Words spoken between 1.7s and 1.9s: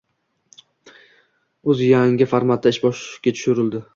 uz